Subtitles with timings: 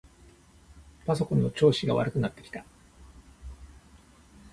[1.05, 2.65] パソコンの調子が悪くなってきた。